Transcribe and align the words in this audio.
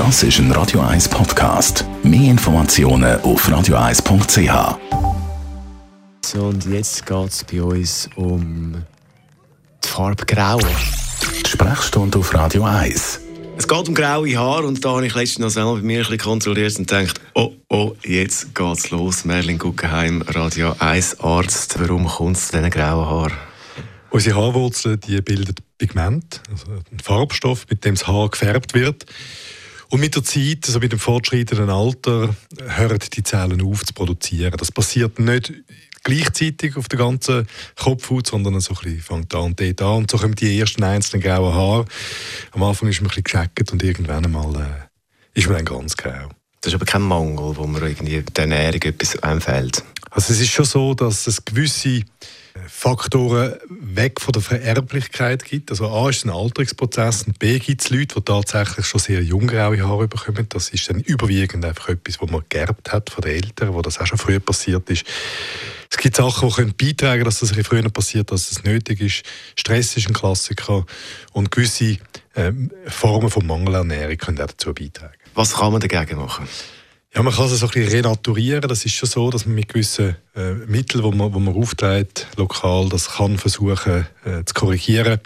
Das 0.00 0.22
ist 0.22 0.38
ein 0.38 0.50
Radio 0.52 0.80
1 0.80 1.10
Podcast. 1.10 1.84
Mehr 2.02 2.30
Informationen 2.30 3.20
auf 3.20 3.46
radio1.ch. 3.46 4.78
So, 6.24 6.44
und 6.46 6.64
jetzt 6.64 7.04
geht 7.04 7.28
es 7.28 7.44
bei 7.44 7.62
uns 7.62 8.08
um 8.16 8.82
die 9.84 9.88
Farbe 9.88 10.24
Grau. 10.24 10.58
Die 10.58 11.50
Sprechstunde 11.50 12.18
auf 12.18 12.32
Radio 12.32 12.64
1. 12.64 13.20
Es 13.58 13.68
geht 13.68 13.88
um 13.88 13.94
graue 13.94 14.34
Haare 14.38 14.66
und 14.66 14.82
da 14.82 14.92
habe 14.92 15.06
ich 15.06 15.14
letztens 15.14 15.38
noch 15.38 15.50
selber 15.50 15.74
bei 15.74 15.82
mir 15.82 15.98
ein 15.98 16.04
bisschen 16.04 16.16
kontrolliert 16.16 16.78
und 16.78 16.88
gedacht, 16.88 17.20
oh, 17.34 17.52
oh, 17.68 17.92
jetzt 18.02 18.54
geht's 18.54 18.90
los. 18.90 19.26
Merlin 19.26 19.58
Guggenheim, 19.58 20.22
Radio 20.22 20.74
1 20.78 21.20
Arzt. 21.20 21.78
Warum 21.78 22.06
kommt 22.06 22.38
es 22.38 22.48
zu 22.48 22.56
diesen 22.56 22.70
grauen 22.70 23.06
Haaren? 23.06 23.36
Unsere 24.08 24.40
Haarwurzeln 24.40 24.98
die 24.98 25.20
bilden 25.20 25.56
Pigment, 25.76 26.40
also 26.50 26.72
einen 26.72 27.00
Farbstoff, 27.00 27.66
mit 27.68 27.84
dem 27.84 27.96
das 27.96 28.06
Haar 28.06 28.30
gefärbt 28.30 28.72
wird. 28.72 29.04
Und 29.90 30.00
mit 30.00 30.14
der 30.14 30.22
Zeit, 30.22 30.66
also 30.66 30.78
mit 30.78 30.92
dem 30.92 31.00
fortschreitenden 31.00 31.68
Alter, 31.68 32.34
hören 32.60 32.98
die 33.12 33.22
Zellen 33.24 33.60
auf 33.60 33.84
zu 33.84 33.92
produzieren. 33.92 34.54
Das 34.56 34.70
passiert 34.70 35.18
nicht 35.18 35.52
gleichzeitig 36.04 36.76
auf 36.76 36.88
der 36.88 37.00
ganzen 37.00 37.46
Kopfhaut, 37.76 38.28
sondern 38.28 38.60
so 38.60 38.74
ein 38.74 38.82
bisschen 38.82 39.00
fängt 39.00 39.34
an 39.34 39.42
und 39.42 39.60
dort 39.60 39.82
an. 39.82 39.96
Und 39.98 40.10
so 40.10 40.16
kommen 40.16 40.36
die 40.36 40.58
ersten 40.58 40.84
einzelnen 40.84 41.22
grauen 41.22 41.54
Haare. 41.54 41.84
Am 42.52 42.62
Anfang 42.62 42.88
ist 42.88 43.00
man 43.00 43.10
ein 43.10 43.22
bisschen 43.22 43.24
gescheckt 43.24 43.72
und 43.72 43.82
irgendwann 43.82 44.24
einmal 44.24 44.54
äh, 45.34 45.38
ist 45.38 45.48
man 45.48 45.56
dann 45.56 45.64
ganz 45.64 45.96
grau. 45.96 46.30
Das 46.60 46.72
ist 46.72 46.74
aber 46.74 46.84
kein 46.84 47.02
Mangel, 47.02 47.56
wo 47.56 47.66
man 47.66 47.82
irgendwie 47.82 48.22
der 48.22 48.44
Ernährung 48.44 48.82
etwas 48.82 49.22
einfällt. 49.22 49.82
Also 50.10 50.32
es 50.32 50.40
ist 50.40 50.50
schon 50.50 50.66
so, 50.66 50.92
dass 50.94 51.26
es 51.26 51.44
gewisse 51.44 52.02
Faktoren 52.66 53.54
weg 53.68 54.20
von 54.20 54.32
der 54.32 54.42
Vererblichkeit 54.42 55.44
gibt. 55.44 55.70
Also 55.70 55.88
A 55.88 56.10
ist 56.10 56.24
ein 56.26 56.30
Alterungsprozess 56.30 57.22
und 57.22 57.38
B 57.38 57.58
gibt 57.58 57.80
es 57.80 57.90
Leute, 57.90 58.16
die 58.16 58.24
tatsächlich 58.24 58.86
schon 58.86 59.00
sehr 59.00 59.22
jung 59.22 59.46
graue 59.46 59.80
Haare 59.82 60.08
bekommen. 60.08 60.46
Das 60.48 60.68
ist 60.70 60.90
dann 60.90 61.00
überwiegend 61.00 61.64
einfach 61.64 61.88
etwas, 61.88 62.20
was 62.20 62.30
man 62.30 62.42
geerbt 62.48 62.92
hat 62.92 63.08
von 63.08 63.22
den 63.22 63.36
Eltern, 63.36 63.72
wo 63.72 63.80
das 63.80 63.98
auch 63.98 64.06
schon 64.06 64.18
früher 64.18 64.40
passiert 64.40 64.90
ist. 64.90 65.04
Es 66.00 66.04
gibt 66.04 66.16
Sachen, 66.16 66.48
die 66.48 66.54
können 66.54 66.74
beitragen 66.74 67.24
dass 67.24 67.40
das 67.40 67.52
ein 67.52 67.62
früher 67.62 67.86
passiert, 67.90 68.32
dass 68.32 68.50
es 68.50 68.64
nötig 68.64 69.02
ist. 69.02 69.22
Stress 69.54 69.98
ist 69.98 70.08
ein 70.08 70.14
Klassiker 70.14 70.86
und 71.34 71.50
gewisse 71.50 71.98
ähm, 72.34 72.70
Formen 72.86 73.28
von 73.28 73.46
Mangelernährung 73.46 74.16
können 74.16 74.40
auch 74.40 74.46
dazu 74.46 74.72
beitragen. 74.72 75.12
Was 75.34 75.52
kann 75.52 75.72
man 75.72 75.82
dagegen 75.82 76.18
machen? 76.18 76.48
Ja, 77.14 77.22
man 77.22 77.34
kann 77.34 77.44
es 77.44 77.60
so 77.60 77.66
ein 77.66 77.72
bisschen 77.72 77.92
renaturieren. 77.92 78.66
Das 78.66 78.86
ist 78.86 78.94
schon 78.94 79.10
so, 79.10 79.30
dass 79.30 79.44
man 79.44 79.56
mit 79.56 79.68
gewissen 79.68 80.16
äh, 80.34 80.54
Mitteln, 80.54 81.02
die 81.02 81.18
man, 81.18 81.34
wo 81.34 81.38
man 81.38 81.54
aufträgt, 81.54 82.28
lokal, 82.38 82.88
das 82.88 83.16
kann 83.16 83.36
versuchen 83.36 84.06
äh, 84.24 84.42
zu 84.46 84.54
korrigieren. 84.54 85.20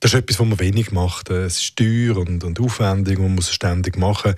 Das 0.00 0.12
ist 0.12 0.20
etwas, 0.20 0.38
was 0.38 0.46
man 0.46 0.60
wenig 0.60 0.92
macht. 0.92 1.30
Äh, 1.30 1.44
es 1.44 1.60
ist 1.60 1.76
teuer 1.76 2.16
und, 2.16 2.44
und 2.44 2.60
aufwendig, 2.60 3.18
man 3.18 3.34
muss 3.34 3.48
es 3.48 3.54
ständig 3.54 3.96
machen. 3.96 4.34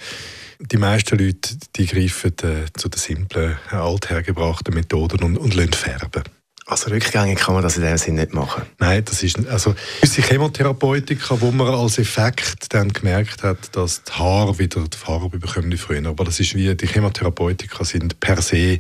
Die 0.59 0.77
meisten 0.77 1.19
Leute 1.19 1.57
die 1.77 1.87
greifen 1.87 2.33
äh, 2.43 2.67
zu 2.77 2.89
den 2.89 2.99
simplen, 2.99 3.57
äh, 3.71 3.75
althergebrachten 3.75 4.75
Methoden 4.75 5.23
und, 5.23 5.39
und 5.39 5.55
lassen 5.55 5.73
färben. 5.73 6.23
Also 6.71 6.89
rückgängig 6.91 7.41
kann 7.41 7.55
man 7.55 7.65
das 7.65 7.77
in 7.77 7.83
dem 7.83 7.99
Sinne 7.99 8.21
nicht 8.21 8.33
machen? 8.33 8.63
Nein, 8.79 9.05
das 9.05 9.25
ist 9.25 9.45
also 9.49 9.75
gewisse 10.01 10.23
Chemotherapeutika, 10.23 11.41
wo 11.41 11.51
man 11.51 11.67
als 11.67 11.99
Effekt 11.99 12.73
dann 12.73 12.93
gemerkt 12.93 13.43
hat, 13.43 13.75
dass 13.75 14.05
die 14.05 14.13
Haare 14.13 14.57
wieder 14.61 14.81
die 14.83 14.97
Farbe 14.97 15.37
bekommen 15.41 15.73
wie 15.73 15.77
früher. 15.77 16.07
Aber 16.07 16.25
das 16.25 16.39
ist 16.39 16.55
wie, 16.55 16.73
die 16.77 16.87
Chemotherapeutika 16.87 17.85
sind 17.85 18.21
per 18.21 18.41
se 18.41 18.79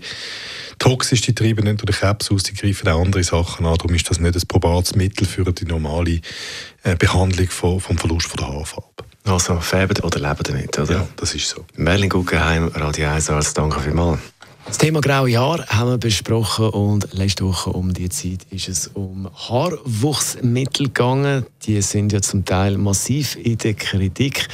toxisch, 0.78 1.22
die 1.22 1.34
treiben 1.34 1.64
nicht 1.64 1.82
durch 1.84 1.98
Krebs 1.98 2.30
aus, 2.30 2.44
die 2.44 2.54
greifen 2.54 2.88
auch 2.88 3.02
andere 3.02 3.24
Sachen 3.24 3.66
an. 3.66 3.74
Darum 3.76 3.92
ist 3.92 4.08
das 4.08 4.20
nicht 4.20 4.36
ein 4.36 4.42
probates 4.46 4.94
Mittel 4.94 5.26
für 5.26 5.52
die 5.52 5.64
normale 5.64 6.20
äh, 6.84 6.94
Behandlung 6.96 7.50
von, 7.50 7.80
vom 7.80 7.98
Verlust 7.98 8.28
von 8.28 8.36
der 8.36 8.48
Haarfarbe. 8.54 9.04
Also 9.24 9.58
färben 9.58 10.00
oder 10.04 10.20
leben 10.20 10.44
damit, 10.44 10.78
oder? 10.78 10.92
Ja, 10.92 11.08
das 11.16 11.34
ist 11.34 11.48
so. 11.48 11.64
Merlin 11.74 12.08
Guggenheim, 12.08 12.68
Radio 12.68 13.08
1 13.08 13.30
Arzt, 13.30 13.58
danke 13.58 13.80
vielmals. 13.80 14.20
Das 14.70 14.78
Thema 14.78 15.00
graue 15.00 15.36
Haare 15.36 15.66
haben 15.66 15.90
wir 15.90 15.98
besprochen 15.98 16.68
und 16.68 17.12
letzte 17.12 17.44
Woche 17.44 17.70
um 17.70 17.92
die 17.92 18.08
Zeit 18.08 18.46
ist 18.50 18.68
es 18.68 18.86
um 18.94 19.28
Haarwuchsmittel 19.34 20.86
gegangen. 20.86 21.44
Die 21.64 21.82
sind 21.82 22.12
ja 22.12 22.22
zum 22.22 22.44
Teil 22.44 22.78
massiv 22.78 23.34
in 23.34 23.58
der 23.58 23.74
Kritik. 23.74 24.46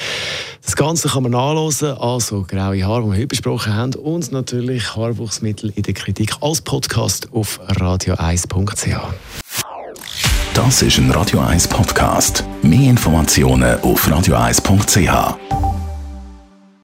Das 0.64 0.74
Ganze 0.74 1.10
kann 1.10 1.24
man 1.24 1.32
nachlesen, 1.32 1.98
also 1.98 2.46
graue 2.48 2.82
Haare, 2.82 3.02
die 3.02 3.10
wir 3.10 3.16
heute 3.18 3.26
besprochen 3.26 3.74
haben, 3.74 3.94
und 3.94 4.32
natürlich 4.32 4.96
Haarwuchsmittel 4.96 5.70
in 5.76 5.82
der 5.82 5.92
Kritik 5.92 6.32
als 6.40 6.62
Podcast 6.62 7.28
auf 7.32 7.60
radio1.ch. 7.72 8.96
Das 10.54 10.80
ist 10.80 10.96
ein 10.96 11.10
Radio 11.10 11.40
1 11.40 11.68
Podcast. 11.68 12.42
Mehr 12.62 12.88
Informationen 12.88 13.78
auf 13.80 14.08
radio1.ch. 14.08 15.45